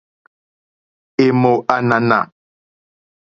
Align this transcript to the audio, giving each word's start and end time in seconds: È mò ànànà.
È 1.25 1.27
mò 1.41 1.53
ànànà. 1.75 2.19